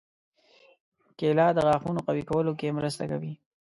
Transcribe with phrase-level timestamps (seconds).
[1.17, 3.33] کېله د غاښونو قوي کولو کې مرسته کوي.